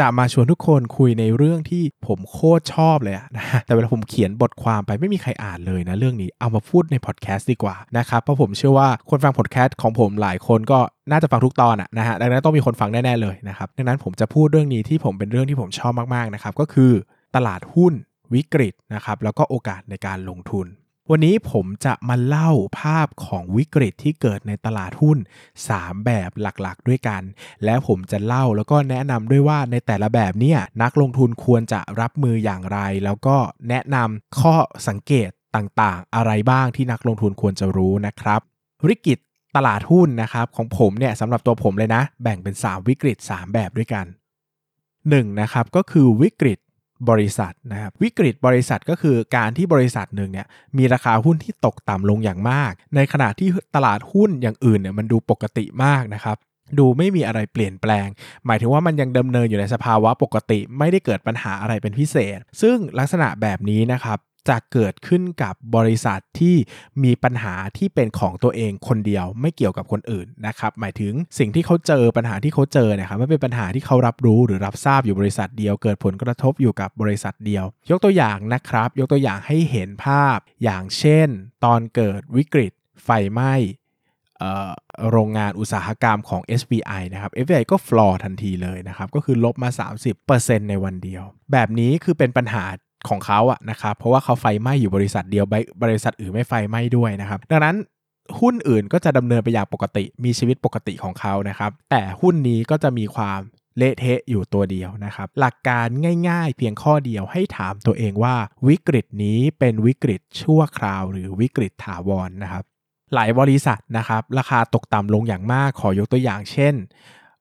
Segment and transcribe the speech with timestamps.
[0.00, 10.78] จะมาชวนทุกคนคุยในเรื่องที่ผมโคตรชอบเลยนะแต่เวลาผมเขียนบทความไปไม่มีใครอ่านเลยนะเรื่องนี้เอามาพูดในพอดแคสต์ดีกว่านะครับเพราะผมเชื่อว่าคนฟังพอดแคสต์ของผมหลายคนก็
[11.10, 16.92] น่าจะฟังทุกตอนอะนะฮะดังนั้นต้องมีคนฟังแน่ๆเลยนะครับดังนั้นผมจะพูดเรื่องนี้ที่ผมเป็นเรื่องที่ผมชอบมากๆนะครับก็คือ
[17.36, 17.92] ตลาดหุ้น
[18.34, 20.66] วิกฤตนะครับแล้วก็โอกาสในการลงทุน
[21.10, 22.50] วันนี้ผมจะมาเล่า
[22.80, 25.18] ภาพของวิกฤตที่เกิดในตลาดหุ้น
[25.62, 27.22] 3 แบบหลักๆ ด้วยกัน
[27.64, 33.36] และผมจะเล่าแล้วก็แนะนำด้วยว่าในแต่ละแบบเนี่ยนักลงทุนควรจะรับมืออย่างไร แล้วก็
[33.68, 34.56] แนะนำข้อ
[34.88, 38.40] สังเกตต่างๆ อะไรบ้างที่นักลงทุนควรจะรู้นะครับ
[38.90, 39.18] วิกฤต
[39.56, 44.06] ตลาดหุ้นนะครับของผมเนี่ยสำหรับตัวผมเลยนะ แบ่งเป็น 3 วิกฤต 3 แบบด้วยกัน
[44.74, 46.58] 1นะครับก็คือวิกฤต
[47.10, 50.46] บริษัทนะครับวิกฤตบริษัทก็คือการที่บริษัทหนึ่งเนี่ย
[50.78, 56.36] มีราคาหุ้นที่ตกต่ำลงอย่างมาก ในขณะที่ตลาดหุ้นอย่างอื่นเนี่ยมันดูปกติมากนะครับ
[56.78, 58.08] ดูไม่มีอะไรเปลี่ยนแปลง
[58.46, 66.56] หมายถึงว่ามันยังดำเนินอยู่ในสภาวะปกติ ไม่ได้เกิดปัญหาอะไรเป็นพิเศษ ซึ่งลักษณะแบบนี้นะครับ จะเกิดขึ้นกับบริษัทที่
[67.04, 81.28] มีปัญหาที่เป็นของตัวเองคนเดียวไม่เกี่ยวกับคนอื่นนะครับหมายถึงสิ่งที่เขาเจอปัญหาที่เขาเจอเนี่ยครับไม่เป็นปัญหาที่เขารับรู้หรือรับทราบอยู่บริษัทเดียว เกิดผลกระทบอยู่กับบริษัทเดียว ยกตัวอย่างนะครับ ยกตัวอย่างให้เห็นภาพ อย่างเช่น
[81.64, 82.72] ตอนเกิดวิกฤต
[83.04, 83.54] ไฟไหม้
[85.10, 89.70] โรงงานอุตสาหกรรมของ SBI นะครับ SBI ก็ฟลอร์ทันทีเลยนะครับ ก็คือลบมา
[90.20, 92.64] 30%ในวันเดียว แบบนี้คือเป็นปัญหา
[93.08, 95.44] ของเขาอะนะครับเพราะว่าเขาไฟไหม้อยู่บริษัทเดียว
[95.82, 97.76] บริษัทอื่นไม่ไฟไหม้ด้วยนะครับดังนั้น
[98.40, 103.40] หุ้นอื่นก็จะดำเนินไปอย่างปกติ มีชีวิตปกติของเขานะครับ แต่หุ้นนี้ก็จะมีความ
[103.78, 105.86] เละเทะอยู่ตัวเดียวนะครับ หลักการ
[106.28, 108.34] ง่ายๆ เพียงข้อเดียวให้ถามตัวเองว่า
[108.68, 112.64] วิกฤตนี้เป็นวิกฤตชั่วคราว หรือวิกฤตถาวรนนะครับ
[113.14, 116.74] หลายบริษัทนะครับ ราคาตกต่ำลงอย่างมากขอยกตัวอย่างเช่น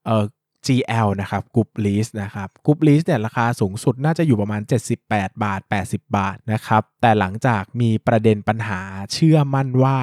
[0.05, 0.23] เอ่อ
[0.67, 4.61] GL นะครับ Group Lease นะครับ Group Lease เนี่ยราคาสูงสุดน่าจะอยู่ประมาณ
[5.03, 8.81] 78 บาท 80 บาทนะครับ แต่หลังจากมีประเด็นปัญหา
[9.13, 9.97] เชื่อมั่นว่า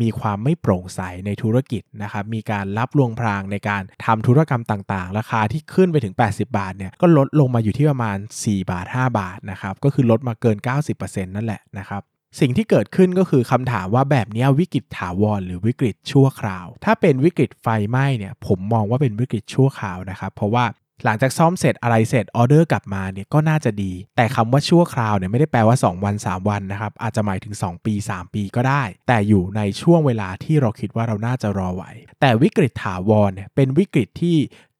[0.00, 10.56] มีความไม่โปร่งใสในธุรกิจนะครับ มีการลับลวงพรางในการทำธุรกรรมต่างๆ ราคาที่ขึ้นไปถึง 80 บาทเนี่ยก็ลดลงมาอยู่ที่ประมาณ 4 บาท 5 บาทนะครับ ก็คือลดมาเกิน
[10.96, 12.02] 90%นั่นแหละนะครับ
[12.40, 20.64] สิ่งที่เกิดขึ้นก็คือคำถามว่าแบบนี้วิกฤตถาวรหรือวิกฤตชั่วคราว ถ้าเป็นวิกฤตไฟไหม้เนี่ยผมมองว่าเป็นวิกฤตชั่วคราวนะครับ เพราะว่า
[21.04, 31.84] หลังจากซ่อมเสร็จอะไรเสร็จออเดอร์กลับมาเนี่ยก็น่าจะดี แต่คำว่าชั่วคราวเนี่ยไม่ได้แปลว่า 2 วัน 3 วันนะครับ อาจจะหมายถึง 2 ปี 3 ปีก็ได้ แต่อยู่ในช่วงเวลาที่เราคิดว่าเราน่าจะรอไหว
[32.20, 34.36] แต่วิกฤตถาวรเนี่ยเป็นวิกฤตที่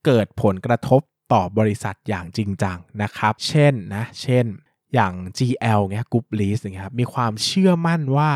[0.07, 1.01] เกิดผลกระทบ
[1.33, 4.47] ต่อบริษัทอย่างจริงจังนะครับ เช่นนะ เช่น
[4.95, 8.31] อย่าง GL เงี้ยกรุ๊ปลิสอย่างเงี้ยครับมีความเชื่อมั่นว่า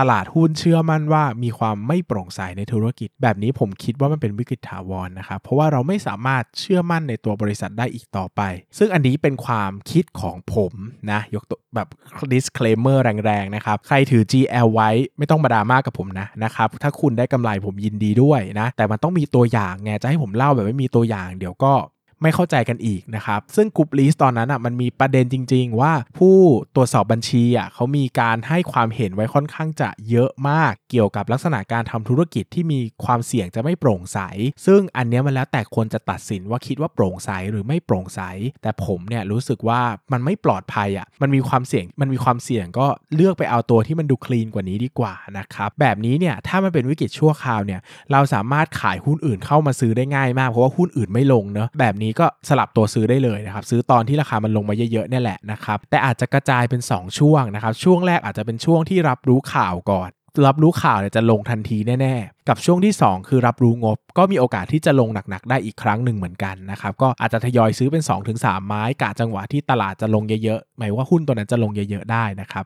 [0.00, 8.40] ตลาดหุ้นเชื่อมั่นว่ามีความไม่โปร่งใสในธุรกิจ แบบนี้ผมคิดว่ามันเป็นวิกฤตถาวรนนะครับ เพราะว่าเราไม่สามารถเชื่อมั่นในตัวบริษัทได้อีกต่อไป
[8.78, 10.72] ซึ่งอันนี้เป็นความคิดของผม
[11.10, 11.88] นะ ยกตัวแบบ
[12.32, 21.72] disclaimer แรงๆ นะครับ ใครถือ GL ไว้ไม่ต้องมาดราม่ากับผมนะนะครับ ถ้าคุณได้กำไรผมยินดีด้วยนะ แต่มันต้องมีตัวอย่างไงจะให้ผมเล่าแบบไม่มีตัวอย่าง เดี๋ยวก็
[22.22, 26.36] ไม่เข้าใจกันอีกนะครับ ซึ่ง Group Lease ตอนนั้นอะมันมีประเด็นจริง ๆ ว่าผู้
[26.74, 34.18] ตรวจสอบบัญชีอะเขามีการให้ความเห็นไว้ค่อนข้างจะเยอะมาก เกี่ยวกับลักษณะการทำธุรกิจที่มีความเสี่ยงจะไม่โปร่งใส
[34.66, 38.20] ซึ่งอันนี้มันแล้วแต่คนจะตัดสินว่าคิดว่าโปร่งใสหรือไม่โปร่งใส
[38.62, 39.80] แต่ผมเนี่ยรู้สึกว่า
[40.12, 47.80] มันไม่ปลอดภัยอะมันมีความเสี่ยงมันมีความเสี่ยงก็เลือกไปเอาตัวที่มันดูคลีนกว่านี้ดีกว่านะครับแบบนี้เนี่ยถ้ามันเป็นวิกฤตชั่วคราวเนี่ย
[48.12, 60.10] เราสามารถขายหุ้นอื่นเข้ามาซื้อได้ง่ายมากเพราะว่าหุ้นอื่นไม่ลงเนาะแบบนี้ก็สลับตัวซื้อได้เลยนะครับซื้อตอนที่ราคามันลงมาเยอะๆนี่แหละนะครับแต่อาจจะกระจายเป็น 2 ช่วงนะครับช่วงแรกอาจจะเป็นช่วงที่รับรู้ข่าวก่อน
[60.46, 68.02] รับรู้ข่าวเนี่ยจะลงทันทีแน่ๆ กับช่วงที่ 2 คือรับรู้งบ ก็มีโอกาสที่จะลงหนักๆ ได้อีกครั้งหนึ่งเหมือนกันนะครับก็อาจจะทยอยซื้อเป็น
[68.34, 72.64] 2-3 ไม้กะจังหวะที่ตลาดจะลงเยอะๆหมายว่าหุ้นตัวนั้นจะลงเยอะๆได้นะครับ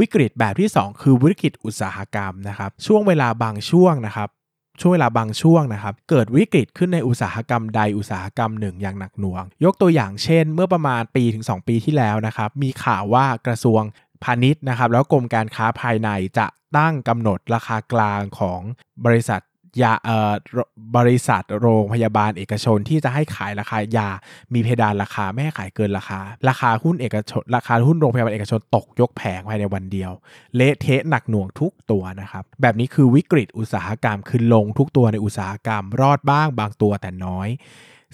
[0.00, 4.28] วิกฤตแบบที่ 2 คือวิกฤตอุตสาหกรรมนะครับช่วงเวลาบางช่วงนะครับ
[4.80, 13.82] ช่วงเวลาบางช่วงนะครับ เกิดวิกฤตขึ้นในอุตสาหกรรมใดอุตสาหกรรมหนึ่งอย่างหนักหน่วง ยกตัวอย่างเช่น เมื่อประมาณปีถึง 2 ปีที่แล้วนะครับ มีข่าวว่ากระทรวง
[14.24, 16.46] พาณิชย์นะครับ แล้วกรมการค้าภายในจะ
[16.76, 18.60] ตั้งกำหนดราคากลางของ
[19.04, 19.40] บริษัท
[19.82, 20.32] ยาเอ่อ
[20.96, 24.08] บริษัทโรงพยาบาลเอกชนที่จะให้ขายราคายา
[24.54, 30.12] มีเพดานราคาไม่ให้ขายเกินราคา ราคาหุ้นเอกชน ราคาหุ้นโรงพยาบาลเอกชนตกยกแผงภายในวันเดียว
[30.56, 37.48] เละเทะหนักหน่วงทุกตัวนะครับ แบบนี้คือวิกฤตอุตสาหกรรมคือลงทุกตัวในอุตสาหกรรม รอดบ้างบางตัวแต่น้อย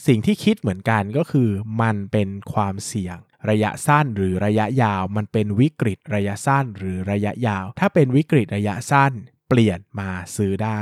[0.07, 1.49] สิ่งที่คิดเหมือนกันก็คือ
[1.81, 3.19] มันเป็นความเสี่ยง
[3.51, 9.13] ระยะสั้นหรือระยะยาว มันเป็นวิกฤตระยะสั้นหรือระยะยาว ถ้าเป็นวิกฤตระยะสั้น
[9.59, 10.81] ลี่ยนมาซื้อได้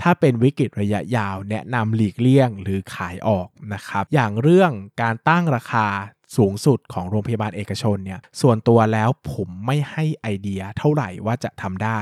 [0.00, 4.72] ถ้าเป็นวิกฤตระยะยาวแนะนำหลีกเลี่ยงหรือขายออกนะครับ อย่างเรื่อง
[5.02, 5.88] การตั้งราคา
[6.36, 12.00] สูงสุดของโรงพยาบาลเอกชนเนี่ยส่วนตัวแล้วผมไม่ให้ไอเดียเท่าไหร่ว่าจะทำได้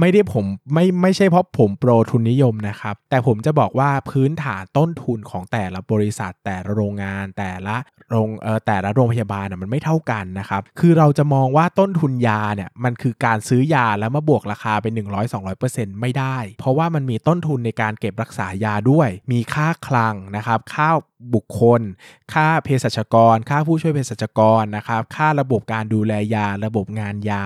[0.00, 7.76] ไม่ได้ผมไม่ไม่ใช่เพราะผมโปรทุนนิยมนะครับ แต่ผมจะบอกว่าพื้นฐานต้นทุนของแต่ละบริษัท แต่ละโรงงาน แต่ละ
[8.10, 14.92] โรงเอ่อแต่ละโรงพยาบาลน่ะมันไม่เท่ากันนะครับ คือเราจะมองว่าต้นทุนยาเนี่ยมันคือการซื้อยาแล้วมาบวกราคาเป็น
[15.46, 20.88] 100-200%ไม่ได้ เพราะว่ามันมีต้นทุนในการเก็บรักษายาด้วย มีค่าคลังนะครับ ค่า
[21.34, 21.80] บุคคล
[22.32, 27.44] ค่าเภสัชกร ค่าผู้ช่วยเภสัชกรนะครับ ค่าระบบการดูแลยา ระบบงานยา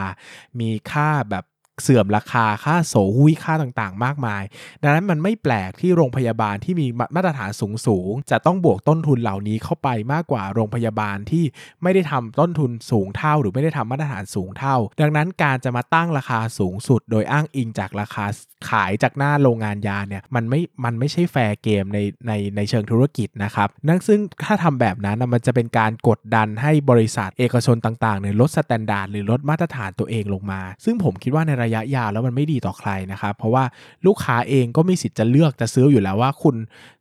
[0.61, 1.45] มีค่าแบบ
[1.83, 4.43] เสื่อมราคาค่าโสหุยค่าต่างๆ มากมาย
[4.83, 6.87] ดังนั้นมันไม่แปลกที่โรงพยาบาลที่มี
[7.17, 11.45] มาตรฐานสูงสูงจะต้องบวกต้นทุนเหล่านี้เข้าไปมากกว่าโรงพยาบาลที่
[11.83, 18.25] ไม่ได้ทำต้นทุนสูงเท่า หรือไม่ได้ทำมาตรฐานสูงเท่า ดังนั้นการจะมาตั้งราคาสูงสุด โดยอ้างอิงจากราคา
[18.71, 33.65] ขายจากหน้าโรงงานยาเนี่ยมันไม่มันไม่ใช่ fair game ในในในเชิงธุรกิจนะครับนั่นซึ่งถ้าทำแบบนั้นมันจะเป็นการกดดันให้บริษัทเอกชนต่างๆเนี่ยลด standard หรือลดมาตรฐานตัวเองลงมา ซึ่งผมคิดว่าในระระยะยาวแล้วมันไม่ดีต่อใครนะครับ เพราะว่า
[34.07, 36.57] ลูกค้าเองก็มีสิทธิ์จะเลือกจะซื้ออยู่แล้วว่าคุณ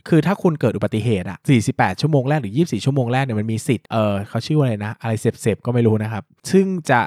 [0.08, 1.38] คือถ้าคุณเกิดอุบัติเหตุอะ
[1.70, 7.02] 48 ชั่วโมงแรกหรือ 24 ชั่วโมงแรกเนี่ยมันมีสิทธิ์ เออเขาชื่อว่าอะไรนะ อะไรเสพๆก็ไม่รู้นะครับ ซึ่งจะ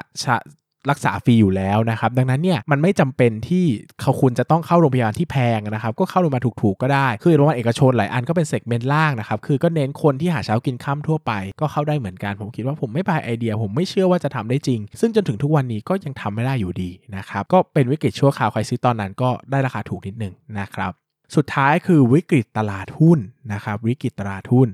[0.89, 3.65] รักษาฟรีอยู่แล้วนะครับ ดังนั้นเนี่ยมันไม่จำเป็นที่
[4.01, 20.91] เขาคุณจะต้องเข้าโรงพยาบาลที่แพงนะครับ ก็เข้าโรงพยาบาลถูกๆก็ได้ คือโรงพยาบาลเอกชนหลายอันก็เป็นเซกเมนต์ล่างนะครับ คือก็เน้นคนที่หาเช้ากินค่ามทั่วไป ก็เข้าได้เหมือนกัน ผมคิดว่าผมไม่ปายไอเดีย ผมไม่เชื่อว่าจะทำได้จริง ซึ่งจนถึงทุกวันนี้ก็ยังทำไม่ได้อยู่ดีนะครับ ก็เป็นวิกฤตชั่วคราวใครซื้อตอนนั้นก็ได้ราคาถูกนิดนึงนะครับ
[21.35, 23.19] สุดท้ายคือวิกฤตตลาดหุ้น
[23.53, 24.67] นะครับวิกฤตตลาดหุ้น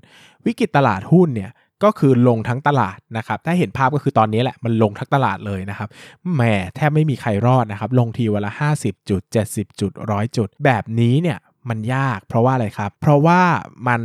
[0.45, 1.51] วิกฤตตลาดหุ้นเนี่ย
[1.83, 5.89] ก็คือลงทั้งตลาดนะครับ ถ้าเห็นภาพก็คือตอนนี้แหละมันลงทั้งตลาดเลยนะครับ
[6.33, 6.41] แหม
[6.75, 8.51] แทบไม่มีใครรอดนะครับ ลงทีวันละ
[8.81, 11.39] 50 จุด 70 จุดร้อยจุด แบบนี้เนี่ย
[11.69, 13.41] มันยากเพราะว่าอะไรครับ เพราะว่า
[13.87, 14.01] มัน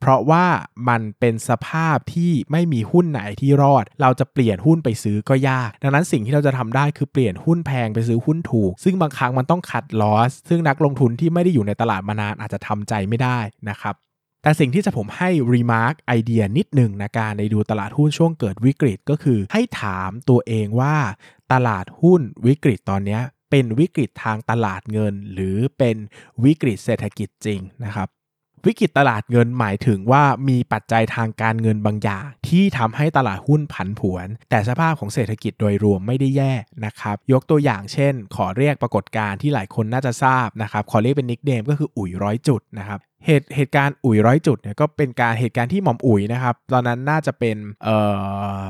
[0.00, 0.44] เพราะว่า
[0.88, 13.38] มันเป็นสภาพที่ไม่มีหุ้นไหนที่รอด เราจะเปลี่ยนหุ้นไปซื้อก็ยาก ดังนั้นสิ่งที่เราจะทำได้คือเปลี่ยนหุ้นแพงไปซื้อหุ้นถูก ซึ่งบางครั้งมันต้องคัดลอส ซึ่งนักลงทุนที่ไม่ได้อยู่ในตลาดมานานอาจจะทำใจไม่ได้
[13.70, 13.94] นะครับ
[14.48, 20.96] แต่สิ่งที่จะผมให้ remark ไอเดียนิดหนึ่งนะการในดูตลาดหุ้นช่วงเกิดวิกฤตก็คือ ให้ถามตัวเองว่า
[21.52, 23.18] ตลาดหุ้นวิกฤตตอนนี้
[23.50, 25.96] เป็นวิกฤตทางตลาดเงิน หรือเป็น
[26.44, 28.08] วิกฤตเศรษฐกิจจริงนะครับ
[28.66, 36.52] วิกฤตตลาดเงินหมายถึงว่ามีปัจจัยทางการเงินบางอย่าง ที่ทำให้ตลาดหุ้นผันผวน แต่สภาพของเศรษฐกิจโดยรวมไม่ได้แย่
[36.84, 47.96] นะครับ ยกตัวอย่างเช่น ขอเรียกปรากฏการณ์ที่หลายคนน่าจะทราบนะครับ ขอเรียกเป็น nickname ก็คืออุ๋ยร้อยจุดนะครับเหตุเหตุการณ์อุ๋ยร้อยจุดเนี่ยก็เป็นการเหตุการณ์ที่หม่อมอุ๋ยนะครับ ตอนนั้นน่าจะเป็นเอ่
[48.58, 48.60] อ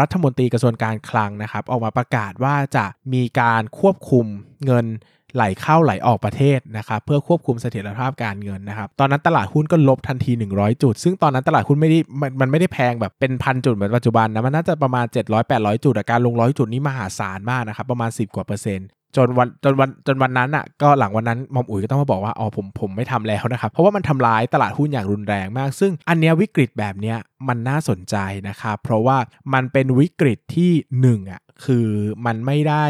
[0.00, 4.26] รัฐมนตรีกระทรวงการคลังนะครับ ออกมาประกาศว่าจะมีการควบคุม
[4.66, 4.86] เงิน
[5.34, 11.98] ไหลเข้าไหลออกประเทศนะครับเพื่อควบคุมเสถียรภาพการเงินนะครับตอนนั้นตลาดหุ้นก็ลบทันที 100 จุด ซึ่งตอนนั้นตลาดหุ้นไม่ได้
[12.40, 15.06] มันไม่ได้แพงแบบเป็นพันจุดเหมือนปัจจุบันนะมันน่าจะประมาณ
[15.44, 27.16] 700-800 จุดการลงร้อยจุดนี้มหาศาลมากนะครับประมาณ 10 กว่าเปอร์เซ็นต์จนวันจนวันจนวันนั้นอะก็หลังวันนั้นมอมอุ๋ยก็ต้องมาบอกว่าอ๋อผมผมไม่ทำแล้วนะครับ เพราะว่ามันทำร้ายตลาดหุ้นอย่างรุนแรงมาก ซึ่งอันเนี้ยวิกฤตแบบเนี้ย
[27.48, 28.16] มันน่าสนใจ
[28.48, 29.16] นะครับเพราะว่า
[29.54, 30.72] มันเป็นวิกฤตที่
[31.18, 31.86] 1อะ คือ
[32.26, 32.86] มันไม่ได้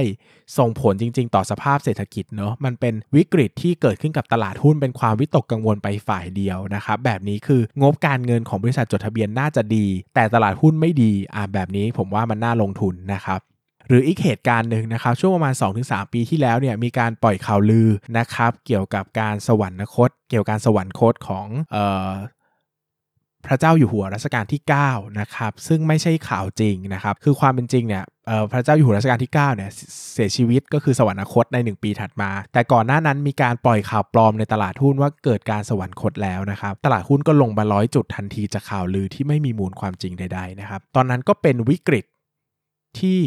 [0.58, 13.40] ส่งผลจริง ๆ ต่อสภาพเศรษฐกิจเนาะมันเป็นวิกฤตที่เกิดขึ้นกับตลาดหุ้นเป็นความวิตกกังวลไปฝ่ายเดียวนะครับแบบนี้คืองบการเงินของบริษัทจดทะเบียนน่าจะดี แต่ตลาดหุ้นไม่ดีอ่าแบบนี้ผมว่ามันน่าลงทุนนะครับ
[13.88, 21.76] หรืออีกเหตุการณ์หนึ่งนะครับ ช่วงประมาณ 2-3 ปีที่แล้วเนี่ยมีการปล่อยข่าวลือนะครับ เกี่ยวกับการสวรรคต เกี่ยวกับการสวรรคตของอ
[22.08, 22.10] อ
[23.48, 28.04] พระเจ้าอยู่หัวรัชกาลที่9นะครับซึ่งไม่ใช่ข่าวจริงนะครับคือความเป็นจริงเนี่ย
[28.52, 29.70] พระเจ้าอยู่หัวรัชกาลที่9เนี่ย
[30.12, 42.04] เสียชีวิตก็คือสวรรคตใน 1 ปีถัดมา แต่ก่อนหน้านั้นมีการปล่อยข่าวปลอมในตลาดหุ้นว่าเกิดการสวรรคตแล้วนะครับตลาดหุ้นก็ลงมาร้อยจุดทันทีจากข่าวลือที่ไม่มีมูลความจริงใดๆนะครับตอนนั้นก็เป็นวิกฤต
[42.98, 43.20] ที่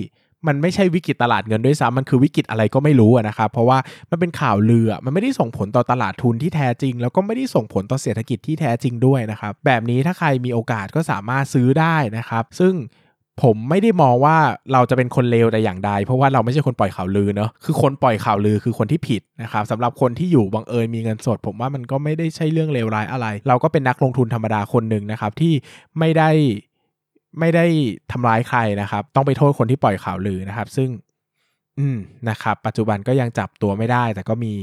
[0.48, 3.78] มันไม่ใช่วิกฤตตลาดเงินด้วยซ้ำมันคือวิกฤตอะไรก็ไม่รู้นะครับเพราะว่า
[4.12, 12.76] มันเป็นข่าวลือมันไม่ได้ส่งผลต่อตลาดทุนที่แท้จริง แล้วก็ไม่ได้ส่งผลต่อเศรษฐกิจที่แท้จริงด้วยนะครับแบบนี้ถ้าใครมีโอกาสก็สามารถซื้อได้นะครับซึ่ง
[13.44, 14.38] ผมไม่ได้มองว่า
[14.74, 25.54] เราจะเป็นคนเลวแต่อย่างใด เพราะว่าเราไม่ใช่คนปล่อยข่าวลือเนอะคือคนปล่อยข่าวลือคือคนที่ผิดนะครับสำหรับคนที่อยู่บังเอิญมีเงินสด ผมว่ามันก็ไม่ได้ใช่เรื่องเลวร้ายอะไร เราก็เป็นนักลงทุนธรรมดาคนหนึ่งนะครับที่
[26.00, 26.30] ไม่ได้
[27.40, 27.66] ไม่ได้
[28.12, 30.90] ทำร้ายใครนะครับ ต้องไปโทษคนที่ปล่อยข่าวลือนะครับ ซึ่ง
[31.80, 31.98] อืม
[32.30, 34.54] นะครับ ปัจจุบันก็ยังจับตัวไม่ได้ แต่ก็มี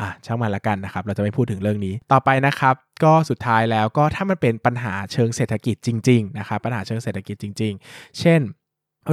[0.00, 8.40] อะช่างมันละกันนะครับ เราจะไม่พูดถึงเรื่องนี้ ต่อไปนะครับ ก็สุดท้ายแล้วก็ถ้ามันเป็นปัญหาเชิงเศรษฐกิจจริง ๆ นะครับ ปัญหาเชิงเศรษฐกิจจริง ๆ เช่น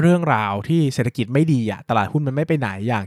[0.01, 3.03] เรื่องราวที่เศรษฐกิจไม่ดีอะตลาดหุ้นมันไม่ไปไหนอย่าง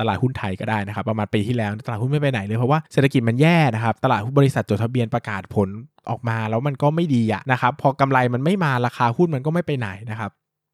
[0.00, 5.68] ตลาดหุ้นไทยก็ได้นะครับ ประมาณปีที่แล้วตลาดหุ้นไม่ไปไหนเลยเพราะว่าเศรษฐกิจมันแย่นะครับ ตลาดหุ้นบริษัทจดทะเบียนประกาศผล
[6.10, 10.30] ออกมาแล้วมันก็ไม่ดีอะนะครับ พอกำไรมันไม่มาราคาหุ้นมันก็ไม่ไปไหนนะครับ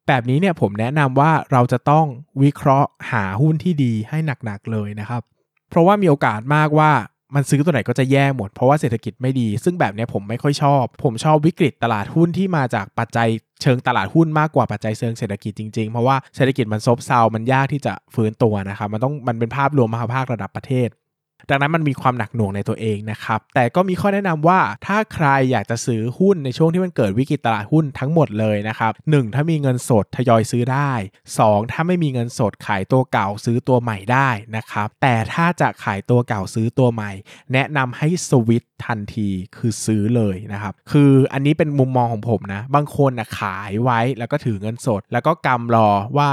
[0.07, 2.05] แบบนี้เนี่ยผมแนะนำว่าเราจะต้อง
[2.43, 5.21] วิเคราะห์หาหุ้นที่ดีให้หนักๆเลยนะครับ
[5.69, 6.91] เพราะว่ามีโอกาสมากว่า
[7.35, 13.27] มันซื้อตัวไหนก็จะแย่หมดเพราะว่าเศรษฐกิจไม่ดี ซึ่งแบบนี้ผมไม่ค่อยชอบ ผมชอบวิกฤตตลาดหุ้นที่มาจากปัจจัย
[13.63, 20.89] เชิงตลาดหุ้นมากกว่าปัจจัยเชิงเศรษฐกิจจริงๆ เพราะว่าเศรษฐกิจมันซบเซา มันยากที่จะฟื้นตัวนะครับ มันต้องมันเป็นภาพรวมมหาภาคระดับประเทศ
[21.49, 29.35] ดังนั้นมันมีความหนักหน่วงในตัวเองนะครับ แต่ก็มีข้อแนะนำว่าถ้าใครอยากจะซื้อหุ้นในช่วงที่มันเกิดวิกฤตตลาดหุ้นทั้งหมดเลยนะครับ 1.
[29.35, 30.91] ถ้ามีเงินสดทยอยซื้อได้
[31.31, 31.71] 2.
[31.71, 37.11] ถ้าไม่มีเงินสดขายตัวเก่าซื้อตัวใหม่ได้นะครับ แต่ถ้าจะขายตัวเก่าซื้อตัวใหม่
[37.53, 46.29] แนะนำให้สวิตทันทีคือซื้อเลยนะครับ คืออันนี้เป็นมุมมองของผมนะ บางคนนะขายไว้แล้วก็ถือเงินสด แล้วก็กำรอว่า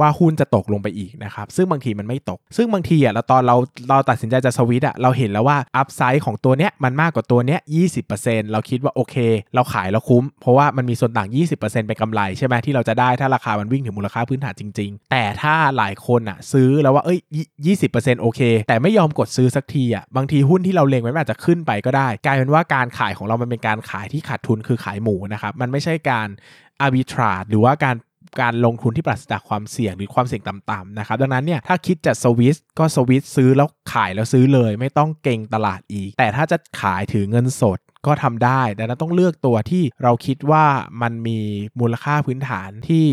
[0.00, 3.56] ว่าหุ้นจะตกลงไปอีกนะครับ ซึ่งบางทีมันไม่ตก ซึ่งบางทีอะเราตอนเรา
[3.88, 7.60] เราตัดสินใจจะสวิตอะเราเห็นแล้วว่าอัพไซด์ของตัวเนี้ยมันมากกว่าตัวเนี้ย
[8.04, 9.16] 20%เราคิดว่าโอเค
[9.54, 17.18] เราขายเราคุ้ม เพราะว่ามันมีส่วนต่าง 20%เป็นกำไรใช่ไหมที่เราจะได้ถ้าราคามันวิ่งถึงมูลค่าพื้นฐานจริง ๆ แต่ถ้าหลายคนอะซื้อแล้วว่าเอ้ย
[17.70, 26.28] 20%โอเค แต่ไม่ยอมกดซื้อสักทีอะบางทีหุ้นที่เราเล็งไว้อาจจะขึ้นไปก็ได้กลายเป็นว่าการขายของเรามันเป็นการขายที่ขาดทุนคือขายหมูนะครับมันไม่ใช่การ
[26.80, 27.96] อาร์บิทราดหรือว่าการ
[28.40, 40.64] การลงทุนที่ปราศจากความเสี่ยงหรือความเสี่ยงต่ำๆนะครับดังนั้นเนี่ยถ้าคิดจะสวิสก็สวิสซื้อแล้วขายแล้วซื้อเลย ไม่ต้องเก่งตลาดอีก แต่ถ้าจะขายถือเงินสดก็ทำได้ดังนั้นต้องเลือกตัวที่เราคิดว่า
[41.02, 41.38] มันมี
[41.80, 43.06] มูลค่าพื้นฐานที่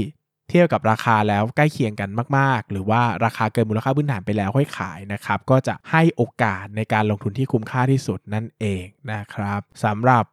[0.49, 10.23] เทียบกับราคาแล้วใกล้เคียงกันมากๆ หรือว่าราคาเกินมูลค่าพื้นฐานไปแล้วค่อยขายนะครับ ก็จะให้โอกาสในการลงทุนที่คุ้มค่าที่สุดนั่นเองนะครับสำหรับ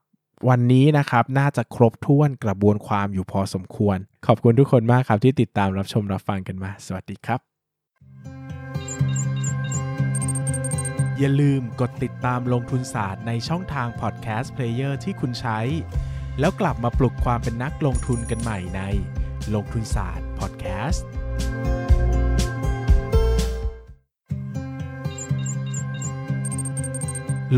[0.46, 7.40] วันนี้นะครับน่าจะครบถ้วนกระบวนความอยู่พอสมควร ขอบคุณทุกคนมากครับที่ติดตามรับชมรับฟังกันมา สวัสดีครับ
[11.18, 15.58] อย่าลืมกดติดตามลงทุนศาสตร์ในช่องทาง podcast player ที่คุณใช้
[16.40, 18.82] แล้วกลับมาปลุกความเป็นนักลงทุนกันใหม่ใน
[19.54, 21.04] ลงทุนศาสตร์พอดแคสต์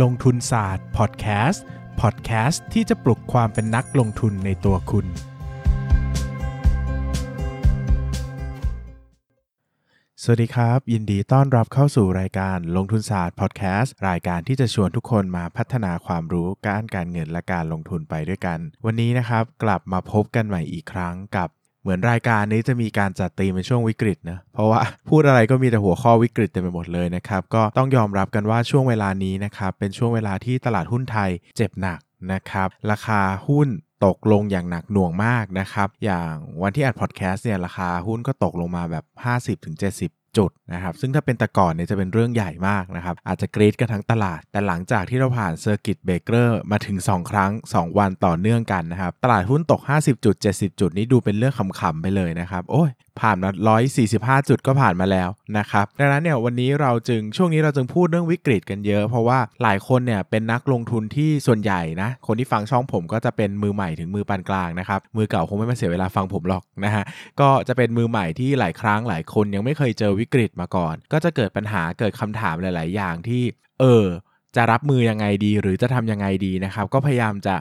[0.03, 1.65] ลงทุนศาสตร์พอดแคสต์
[2.07, 5.07] พอดแคสต์ที่จะปลุกความเป็นนักลงทุนในตัวคุณ
[10.23, 21.49] สวัสดีครับ ยินดีต้อนรับเข้าสู่รายการลงทุนศาสตร์พอดแคสต์รายการที่จะชวนทุกคนมาพัฒนาความรู้การการเงินและการลงทุนไปด้วยกัน วันนี้นะครับ กลับมาพบกันใหม่อีกครั้งกับ
[21.83, 32.01] เหมือนรายการนี้จะมีการจัดตีมเป็นช่วงวิกฤตนะ เพราะว่าพูดอะไรก็มีแต่หัวข้อวิกฤตเต็มไปหมดเลยนะครับ ก็ต้องยอมรับกันว่าช่วงเวลานี้นะครับ เป็นช่วงเวลาที่ตลาดหุ้นไทยเจ็บหนัก
[32.33, 33.69] นะครับ ราคาหุ้น
[34.05, 36.33] ตกลงอย่างหนักหน่วงมากนะครับ อย่าง
[36.63, 39.05] วันที่อัดพอดแคสต์เนี่ยราคาหุ้นก็ตกลงมาแบบ
[39.69, 53.51] 50-70 จุดนะครับซึ่งถ้าเป็นแต่ก่อนเนี่ยจะเป็นเรื่องใหญ่มากนะครับอาจจะกรี๊ดกันทั้งตลาด แต่หลังจากที่เราผ่าน circuit breaker มาถึง 2 ครั้ง 2 วันต่อเนื่องกันนะครับตลาดหุ้นตก 50 จุด 70 จุดนี้ดูเป็นเรื่องขำๆไปเลยนะครับโอ้ยผ่านมา
[53.99, 67.05] 145 จุดก็ผ่านมาแล้วนะครับดังนั้นเนี่ยวันนี้เราจึงช่วงนี้เราจึงพูดเรื่องวิกฤตกันเยอะ เพราะว่าหลายคนเนี่ยเป็นนักลงทุนที่ส่วนใหญ่นะคนที่ฟังช่องผมก็จะเป็นมือใหม่ถึงมือปานกลางนะครับมือเก่าคงไม่มาเสียเวลาฟังผมหรอกนะฮะ
[67.41, 73.43] ก็จะเป็นมือใหม่ที่หลายครั้งหลายคนยังไม่เคยเจอวิกฤตมาก่อน ก็จะเกิดปัญหาเกิดคำถามหลาย ๆ อย่างที่
[73.81, 74.05] เออ
[74.57, 77.57] จะรับมือยังไงดี หรือจะทำยังไงดีนะครับ ก็พยายามจะ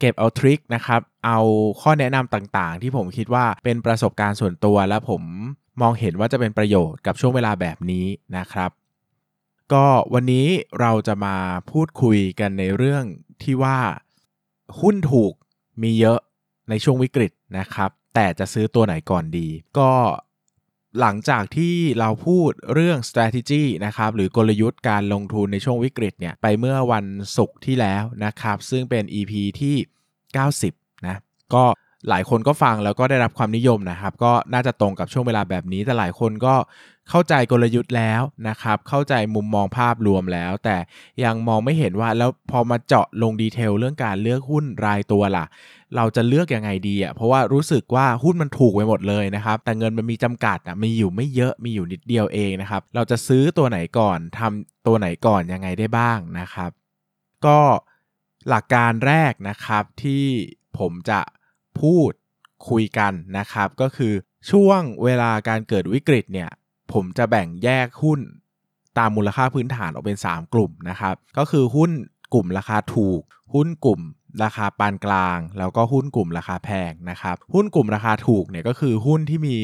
[0.00, 1.38] เก็บเอาทริคนะครับ เอา
[1.80, 5.22] ข้อแนะนำต่าง ๆ ที่ผมคิดว่าเป็นประสบการณ์ส่วนตัวและผม
[5.80, 8.70] มองเห็นว่าจะเป็นประโยชน์กับช่วงเวลาแบบนี้นะครับ
[9.72, 10.46] ก็วันนี้
[10.80, 11.36] เราจะมา
[11.70, 13.04] พูดคุยกันในเรื่อง
[13.42, 13.78] ที่ว่า
[14.80, 15.32] หุ้นถูก
[15.82, 16.18] มีเยอะ
[16.70, 19.48] ในช่วงวิกฤตนะครับ แต่จะซื้อตัวไหนก่อนดี
[19.78, 19.90] ก็
[21.00, 29.76] หลังจากที่เราพูดเรื่อง strategy นะครับหรือกลยุทธ์การลงทุนในช่วงวิกฤตเนี่ยไปเมื่อวันศุกร์ที่แล้วนะครับ ซึ่งเป็น EP ที่
[30.40, 31.16] 90 นะ
[31.54, 31.64] ก็
[32.08, 36.54] หลายคนก็ฟังแล้วก็ได้รับความนิยมนะครับ ก็น่าจะตรงกับช่วงเวลาแบบนี้ แต่หลายคนก็
[37.10, 40.76] เข้าใจกลยุทธ์แล้วนะครับ เข้าใจมุมมองภาพรวมแล้ว แต่
[41.24, 45.44] ยังมองไม่เห็นว่าแล้วพอมาเจาะลงดีเทลเรื่องการเลือกหุ้นรายตัวล่ะ
[45.96, 56.70] เราจะเลือกยังไงดีอะเพราะว่ารู้สึกว่าหุ้นมันถูกไปหมดเลยนะครับ แต่เงินมันมีจำกัดอะมีอยู่ไม่เยอะมีอยู่นิดเดียวเองนะครับ เราจะซื้อตัวไหนก่อนทำตัวไหนก่อนยังไงได้บ้างนะครับ
[57.46, 57.58] ก็
[58.48, 60.24] หลักการแรกนะครับที่
[60.78, 61.20] ผมจะ
[61.80, 62.12] พูด
[62.68, 64.12] คุยกันนะครับ ก็คือ
[64.50, 66.50] ช่วงเวลาการเกิดวิกฤตเนี่ย
[66.92, 68.20] ผมจะแบ่งแยกหุ้น
[68.98, 71.90] ตามมูลค่าพื้นฐานออกเป็น 3 กลุ่มนะครับ ก็คือหุ้น
[72.34, 73.20] กลุ่มราคาถูก
[73.54, 74.00] หุ้นกลุ่ม
[74.44, 79.56] ราคาปานกลาง แล้วก็หุ้นกลุ่มราคาแพงนะครับหุ้นกลุ่มราคาถูกเนี่ยก็คือหุ้นที่มี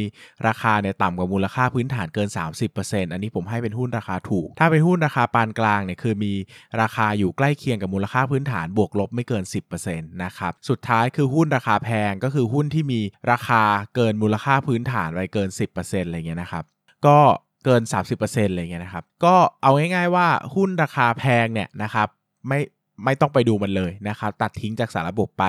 [0.47, 2.29] ราคาเนี่ยต่ำกว่ามูลค่าพื้นฐานเกิน
[2.71, 6.33] 30%อันนี้ผมให้เป็นหุ้นราคาถูก ถ้าเป็นหุ้นราคาปานกลางเนี่ยคือมี
[6.81, 9.43] ราคาอยู่ใกล้เคียงกับมูลค่าพื้นฐานบวกลบไม่เกิน
[9.83, 13.01] 10%นะครับสุดท้ายคือหุ้นราคาแพงก็คือหุ้นที่มี
[13.31, 13.63] ราคา
[13.95, 15.49] เกินมูลค่าพื้นฐานไปเกิน
[15.79, 16.65] 10%อะไรเงี้ยนะครับ
[17.07, 17.19] ก็
[17.65, 17.83] เกิน
[18.17, 22.09] 30%อะไรเงี้ยนะครับ ก็เอาง่ายๆว่าหุ้นราคาแพงเนี่ยนะครับ
[22.49, 22.61] ไม่
[23.05, 25.45] ไม่ต้องไปดูมันเลยนะครับตัดทิ้งจากสารระบบไป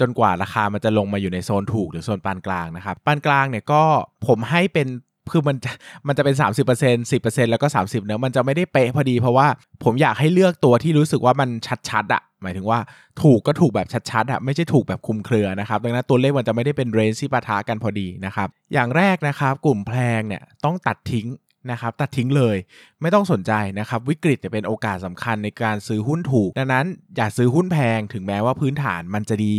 [0.00, 3.82] จนกว่าราคามันจะลงมาอยู่ในโซนถูกหรือโซนปานกลางนะครับปานกลางเนี่ยก็
[4.26, 4.88] ผมให้เป็น
[5.32, 5.72] คือมันจะ
[6.06, 9.46] มันจะเป็น 30% 10%แล้วก็ 30เนะมันจะไม่ได้เป๊ะพอดีเพราะว่า
[9.84, 11.48] ผมอยากให้เลือกตัวที่รู้สึกว่ามัน
[11.88, 12.78] ชัดๆอะหมายถึงว่า
[13.22, 21.26] ถูกก็ถูกแบบชัดๆอะไม่ใช่ถูกแบบคุมเครือนะครับดังนั้นตัวเลขมันจะไม่ได้เป็นเรนจ์ที่ปะทะกันพอดีนะครับอย่างแรกนะครับกลุ่มแพงเนี่ยต้องตัดทิ้ง
[21.70, 22.56] นะครับตัดทิ้งเลย
[23.00, 26.86] ไม่ต้องสนใจนะครับวิกฤตจะเป็นโอกาสสำคัญในการซื้อหุ้นถูก ดังนั้น
[27.16, 29.56] อย่าซื้อหุ้นแพงถึงแม้ว่าพื้นฐานมันจะดี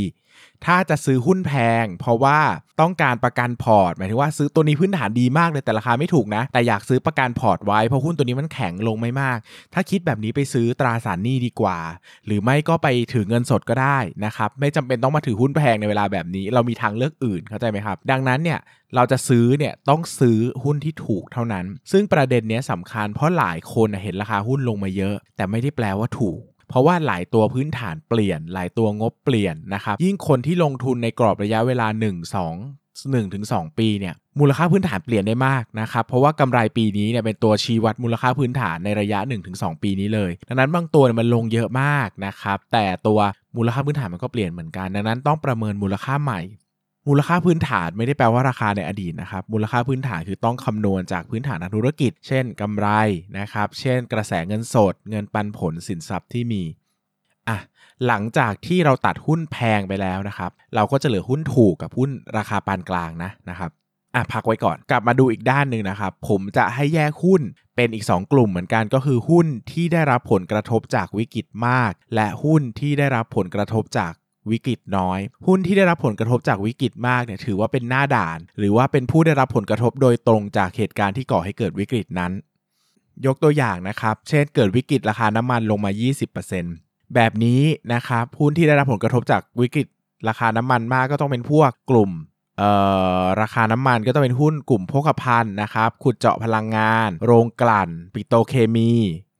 [0.66, 2.40] ถ้าจะซื้อหุ้นแพง เพราะว่า
[2.82, 9.38] ต้องการประกันพอร์ต หมายถึงว่าซื้อตัวนี้พื้นฐานดีมากเลยแต่ราคาไม่ถูกนะ แต่อยากซื้อประกันพอร์ตไว้เพราะหุ้นตัวนี้มันแข็งลงไม่มาก
[9.74, 11.78] ถ้าคิดแบบนี้ไปซื้อตราสารหนี้ดีกว่า
[12.26, 18.60] หรือไม่ก็ไปถือเงินสดก็ได้นะครับไม่จำเป็นต้องมาถือหุ้นแพงในเวลาแบบนี้ เรามีทางเลือกอื่นเข้าใจไหมครับ ดังนั้นเนี่ย
[18.96, 26.40] เราจะซื้อเนี่ยต้องซื้อหุ้นที่ถูกเท่านั้น ซึ่งประเด็นนี้สำคัญเพราะหลายคนเห็นราคาหุ้นลงมาเยอะ แต่ไม่ได้แปลว่าถูก
[26.72, 32.04] เพราะว่าหลายตัวพื้นฐานเปลี่ยน หลายตัวงบเปลี่ยนนะครับ ยิ่งคนที่ลงทุนในกรอบระยะเวลา 1
[32.36, 39.20] 2 1ถึง2ปีเนี่ยมูลค่าพื้นฐานเปลี่ยนได้มากนะครับเพราะว่ากำไรปีนี้เนี่ยเป็นตัวชี้วัดมูลค่าพื้นฐานในระยะ
[39.52, 43.20] 1-2 ปีนี้เลย ดังนั้นบางตัวมันลงเยอะมากนะครับแต่ตัว
[43.58, 46.42] มูลค่าพื้นฐานมันก็เปลี่ยนเหมือนกัน ดังนั้นต้องประเมินมูลค่าใหม่
[47.08, 52.88] มูลค่าพื้นฐานไม่ได้แปลว่าราคาในอดีตนะครับมูลค่าพื้นฐานคือต้องคำนวณจากพื้นฐานทางธุรกิจ เช่นกำไร
[53.40, 56.64] นะครับเช่น กระแสเงินสด เงินปันผลสินทรัพย์ที่มี
[57.50, 57.58] อะ
[58.08, 63.72] หลังจากที่เราตัดหุ้นแพงไปแล้วนะครับเราก็จะเหลือหุ้นถูกกับหุ้นราคาปานกลางนะนะครับ
[64.16, 67.42] อะพักไว้ก่อนกลับมาดูอีกด้านหนึ่งนะครับ ผมจะให้แยกหุ้น
[67.76, 74.14] เป็นอีก 2 กลุ่มเหมือนกันก็คือหุ้นที่ได้รับผลกระทบจากวิกฤตมาก และหุ้นที่ได้รับผลกระทบจาก
[74.52, 82.32] วิกฤตน้อย หุ้นที่ได้รับผลกระทบจากวิกฤตมากเนี่ยถือว่าเป็นหน้าด่าน หรือว่าเป็นผู้ได้รับผลกระทบโดยตรงจากเหตุการณ์ที่ก่อให้เกิดวิกฤตนั้น
[83.26, 85.92] ยกตัวอย่างนะครับ เช่นเกิดวิกฤตราคาน้ำมันลงมา
[86.54, 87.62] 20%แบบนี้
[87.94, 89.88] นะครับหุ้นที่ได้รับผลกระทบจากวิกฤต
[90.28, 92.12] ราคาน้ำมันมากก็ต้องเป็นพวกกลุ่ม
[93.42, 98.92] ราคาน้ำมันก็ต้องเป็นหุ้นกลุ่มโภคภัณฑ์นะครับขุดเจาะพลังงาน โรงกลั่น ปิโตเคมี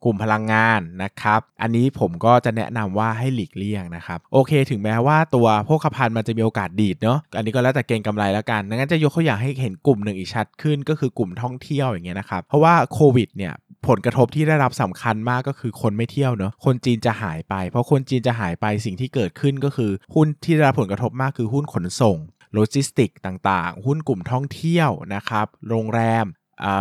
[0.04, 13.54] กลุ่มพลังงานนะครับ อันนี้ผมก็จะแนะนำว่าให้หลีกเลี่ยงนะครับ โอเค ถึงแม้ว่าตัวโภคภัณฑ์มันจะมีโอกาสดีดเนาะ อันนี้ก็แล้วแต่เกณฑ์กำไรแล้วกันดังนั้นจะยกตัวอย่างให้เห็นกลุ่มหนึ่งอีกชัดขึ้นก็คือกลุ่มท่องเที่ยวอย่างเงี้ยนะครับ เพราะว่าโควิดเนี่ย
[13.88, 22.18] ผลกระทบที่ได้รับสำคัญมากก็คือคนไม่เที่ยวเนาะ คนจีนจะหายไป เพราะคนจีนจะหายไปสิ่งที่เกิดขึ้นก็คือหุ้นที่ได้รับผลกระทบมากคือหุ้นขนส่ง
[22.54, 26.26] โลจิสติกต่างๆ หุ้นกลุ่มท่องเที่ยวนะครับ โรงแรม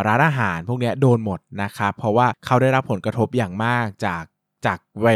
[0.07, 4.25] ร้านอาหารพวกนี้โดนหมดนะครับเพราะว่าเขาได้รับผลกระทบอย่างมากจาก
[4.66, 5.07] จากไว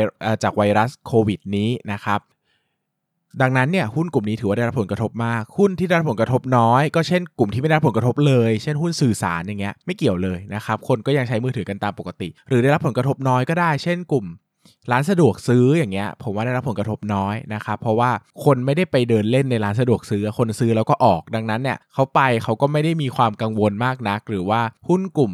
[0.43, 2.21] จากไวรัสโควิดนี้นะครับ
[3.43, 14.27] ดังนั้นเนี่ยหุ้นกลุ่มนี้ถือว่าได้รับผลกระทบมาก หุ้นที่ได้รับผลกระทบน้อย ก็เช่นกลุ่มที่ไม่ได้รับผลกระทบเลย เช่นหุ้นสื่อสารอย่างเงี้ยไม่เกี่ยวเลยนะครับคนก็ยังใช้มือถือกันตามปกติ หรือได้รับผลกระทบน้อยก็ได้ เช่นกลุ่ม
[14.91, 18.11] ร้านสะดวกซื้ออย่างเงี้ย ผมว่าได้รับผลกระทบน้อยนะครับเพราะว่า
[18.45, 25.33] คนไม่ได้ไปเดินเล่นในร้านสะดวกซื้อคนซื้อแล้วก็ออกดังนั้นเนี่ยเขาไปเขาก็ไม่ได้มีความกังวลมากนัก หรือว่าหุ้นกลุ่ม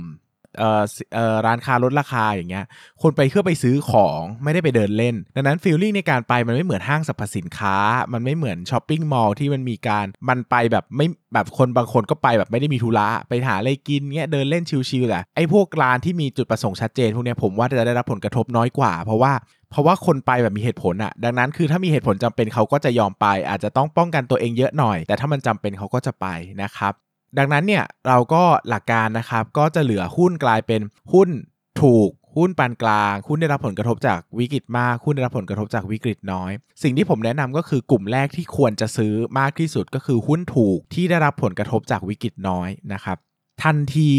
[0.59, 0.83] เอ่อ
[1.15, 2.65] เอ่อร้านค้าลดราคาอย่างเงี้ย
[3.03, 7.77] คนไปเพื่อไปซื้อของไม่ได้ไปเดินเล่น ดังนั้นฟีลลิ่งในการไปมันไม่เหมือนห้างสรรพสินค้า
[8.13, 19.33] มันไม่เหมือนช้อปปิ้งมอลล์ที่มันมีการมันไปแบบไม่แบบคนบางคนก็ไปแบบไม่ได้มีธุระไปหาอะไรกินเงี้ยเดินเล่นชิลๆแหละไอ้พวกร้านที่มีจุดประสงค์ชัดเจนพวกเนี้ยผมว่าจะได้รับผลกระทบน้อยกว่า เพราะว่า
[19.71, 26.27] เพราะว่าคนไปแบบมีเหตุผลอะดังนั้นคือถ้ามีเหตุผลจำเป็นเขาก็จะยอมไป อาจจะต้องป้องกันตัวเองเยอะหน่อย แต่ถ้ามันจำเป็นเขาก็จะไป
[26.63, 26.95] นะครับ
[27.39, 30.81] ดังนั้นเนี่ยเราก็หลักการนะครับก็จะเหลือหุ้นกลายเป็น
[31.13, 31.29] หุ้น
[31.83, 36.51] ถูกหุ้นปานกลาง หุ้นได้รับผลกระทบจากวิกฤตมาก หุ้นได้รับผลกระทบจากวิกฤตน้อย
[36.83, 43.17] สิ่งที่ผมแนะนำก็คือกลุ่มแรกที่ควรจะซื้อมากที่สุดก็คือหุ้นถูกที่ได้รับผลกระทบจากวิกฤตน้อยนะครับ
[43.65, 44.11] ทันที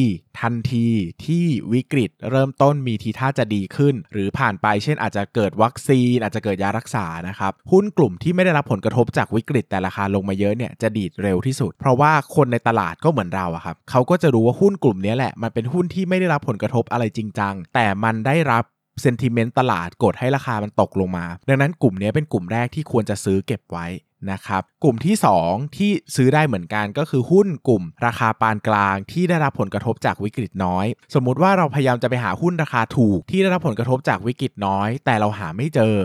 [0.42, 0.88] ทันที
[1.26, 18.64] ที่วิกฤตเริ่มต้นมีทีท่าจะดีขึ้น หรือผ่านไปเช่นอาจจะเกิดวัคซีน อาจจะเกิดยารักษานะครับหุ้นกลุ่มที่ไม่ได้รับผลกระทบจากวิกฤตแต่ราคาลงมาเยอะเนี่ยจะดีดเร็วที่สุด เพราะว่าคนในตลาดก็เหมือนเราอะครับเขาก็จะรู้ว่าหุ้นกลุ่มนี้แหละมันเป็นหุ้นที่ไม่ได้รับผลกระทบอะไรจริงจังแต่มันได้รับ
[19.02, 23.88] เซนติเมนต์ตลาดกดให้ราคามันตกลงมา ดังนั้นกลุ่มนี้เป็นกลุ่มแรกที่ควรจะซื้อเก็บไว้
[24.32, 35.96] นะครับกลุ่มที่ 2 ที่ซื้อได้เหมือนกันก็คือหุ้นกลุ่ม ราคาปานกลางที่ได้รับผลกระทบจากวิกฤตน้อย สมมุติว่าเราพยายามจะไปหาหุ้นราคาถูกที่ได้รับผลกระทบจากวิกฤตน้อย แต่เราหาไม่เจอ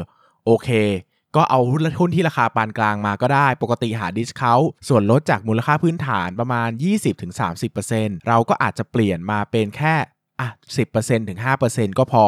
[0.47, 0.71] โอเค
[1.37, 4.55] ก็เอาหุ้นหุ้นที่ราคาปานกลางมาก็ได้ ปกติหาดิสเคา
[4.89, 6.69] ส่วนลดจากมูลค่าพื้นฐานประมาณ
[7.49, 9.95] 20-30%เราก็อาจจะเปลี่ยนมาเป็นแค่
[10.41, 10.49] อะ
[10.89, 12.25] 10%ถึง5%ก็พอ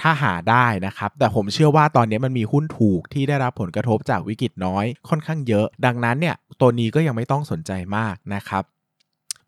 [0.00, 8.64] ถ้าหาได้นะครับ แต่ผมเชื่อว่าตอนนี้มันมีหุ้นถูกที่ได้รับผลกระทบจากวิกฤตน้อยค่อนข้างเยอะ ดังนั้นเนี่ยตัวนี้ก็ยังไม่ต้องสนใจมากนะครับ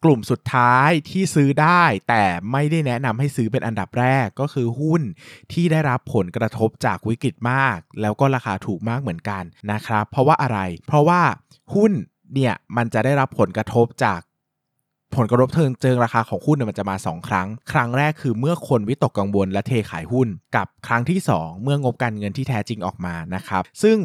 [0.04, 5.02] กลุ่มสุดท้ายที่ซื้อได้แต่ไม่ได้แนะนำให้ซื้อเป็นอันดับแรกก็คือหุ้น
[5.52, 9.42] ที่ได้รับผลกระทบจากวิกฤตมาก แล้วก็ราคาถูกมากเหมือนกัน
[9.72, 11.20] นะครับ เพราะว่าอะไร เพราะว่า
[11.74, 11.92] หุ้น
[12.34, 14.20] เนี่ยมันจะได้รับผลกระทบจาก
[15.16, 23.96] ผลกระทบเทิงเจิงราคาของหุ้นเนี่ยมันจะมา 2 ครั้ง ครั้งแรกคือเมื่อคนวิตกกังวลและเทขายหุ้น กับครั้งที่ 2 เมื่องบการเงินที่แท้จริงออกมานะครับ ซึ่ง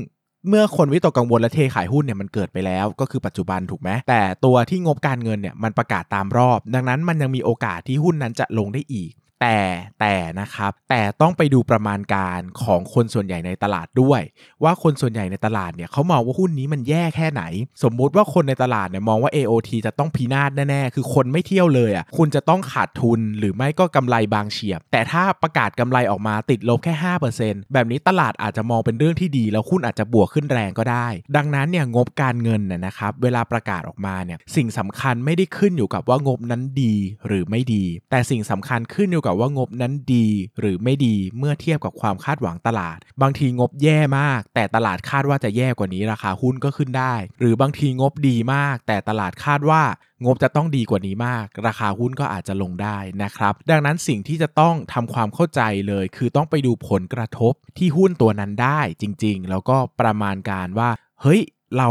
[0.50, 9.58] เมื่อคนวิตกกังวลและเทขายหุ้นเนี่ยมันเกิดไปแล้วก็คือปัจจุบันถูกไหมแต่ตัวที่งบการเงินเนี่ยมันประกาศตามรอบ ดังนั้นมันยังมีโอกาสที่หุ้นนั้นจะลงได้อีก แต่
[10.01, 14.21] แต่นะครับแต่ต้องไปดูประมาณการของคนส่วนใหญ่ในตลาดด้วย
[14.63, 17.43] ว่าคนส่วนใหญ่ในตลาดเนี่ยเขามองว่าหุ้นนี้มันแย่แค่ไหน
[17.84, 26.93] สมมุติว่าคนในตลาดเนี่ยมองว่า AOT จะต้องพินาศแน่ๆ คือคนไม่เที่ยวเลยอะคุณจะต้องขาดทุนหรือไม่ก็กำไรบางเฉียบ แต่ถ้าประกาศกำไรออกมาติดลบแค่
[27.39, 36.95] 5%แบบนี้ตลาดอาจจะมองเป็นเรื่องที่ดี แล้วหุ้นอาจจะบวกขึ้นแรงก็ได้ ดังนั้นเนี่ยงบการเงินนะครับเวลาประกาศออกมาเนี่ยสิ่งสำคัญไม่ได้ขึ้นอยู่กับว่างบนั้นดี
[37.27, 40.27] หรือไม่ดี แต่สิ่งสำคัญขึ้นอยู่กับกับว่างบนั้นดี
[40.59, 49.81] หรือไม่ดีเมื่อเทียบกับความคาดหวังตลาด บางทีงบแย่มาก แต่ตลาดคาดว่าจะแย่กว่านี้ราคาหุ้นก็ขึ้นได้ หรือบางทีงบดีมาก แต่ตลาดคาดว่า
[50.25, 60.89] งบจะต้องดีกว่านี้มาก ราคาหุ้นก็อาจจะลงได้นะครับ ดังนั้นสิ่งที่จะต้องทำความเข้าใจเลย คือต้องไปดูผลกระทบที่หุ้นตัวนั้นได้จริง ๆ แล้วก็ประมาณการว่า
[61.21, 61.41] เฮ้ย
[61.77, 61.89] เรา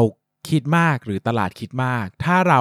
[0.49, 2.61] คิดมากหรือตลาดคิดมาก ถ้าเรา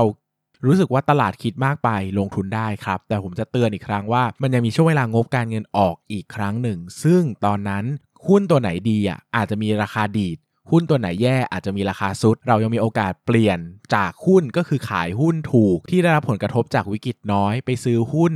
[0.66, 7.86] รู้สึกว่าตลาดคิดมากไปลงทุนได้ครับ แต่ผมจะเตือนอีกครั้งว่า มันยังมีช่วงเวลางบการเงินออกอีกครั้งหนึ่ง ซึ่งตอนนั้น
[8.28, 10.38] หุ้นตัวไหนดีอะอาจจะมีราคาดีด
[10.72, 13.60] หุ้นตัวไหนแย่อาจจะมีราคาซุด เรายังมีโอกาสเปลี่ยน
[13.96, 18.34] จากหุ้นก็คือขายหุ้นถูกที่ได้รับผลกระทบจากวิกฤตน้อย ไปซื้อหุ้น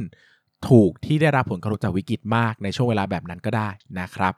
[0.69, 4.33] ถูกที่ได้รับผลกระทบจากวิกฤตมากในช่วงเวลาแบบนั้นก็ได้นะครับ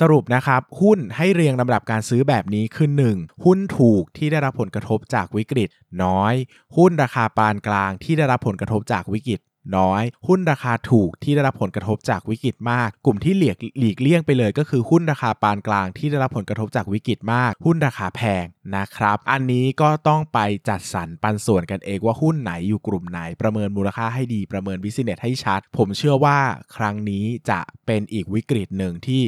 [0.00, 3.44] สรุปนะครับ หุ้นให้เรียงลำดับการซื้อแบบนี้คือ 1.
[3.44, 5.68] หุ้นถูกที่ได้รับผลกระทบจากวิกฤต
[6.04, 6.34] น้อย
[6.76, 9.40] หุ้นราคาปานกลางที่ได้รับผลกระทบจากวิกฤต
[9.76, 18.44] น้อย หุ้นราคาถูกที่ได้รับผลกระทบจากวิกฤตมาก กลุ่มที่หลีกหลีกเลี่ยงไปเลยก็คือหุ้นราคาปานกลางที่ได้รับผลกระทบจากวิกฤตมาก หุ้นราคาแพง
[18.76, 26.38] นะครับ อันนี้ก็ต้องไปจัดสรรปันส่วนกันเองว่าหุ้นไหนอยู่กลุ่มไหนประเมินมูลค่าให้ดีประเมินวิสเนตให้ชัด ผมเชื่อว่า
[26.76, 29.22] ครั้งนี้จะเป็นอีกวิกฤตหนึ่งที่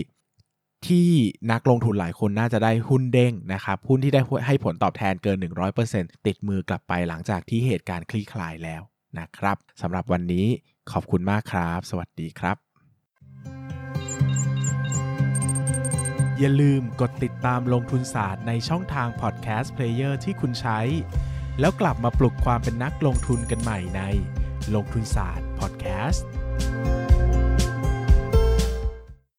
[0.87, 1.09] ที่
[1.53, 5.37] นักลงทุนหลายคนน่าจะได้หุ้นเด้งนะครับ หุ้นที่ได้ให้ผลตอบแทนเกิน
[5.83, 8.83] 100%ติดมือกลับไปหลังจากที่เหตุการณ์คลี่คลายแล้ว
[9.19, 10.47] นะครับสำหรับวันนี้
[10.93, 12.57] ขอบคุณมากครับ สวัสดีครับ
[16.39, 20.81] อย่าลืมกดติดตามลงทุนศาสตร์ในช่องทาง podcast player ที่คุณใช้
[21.61, 24.03] แล้วกลับมาปลุกความเป็นนักลงทุนกันใหม่ใน
[24.75, 26.27] ลงทุนศาสตร์พอดแคสต์